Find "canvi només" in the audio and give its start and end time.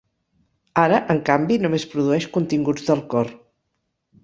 1.27-1.87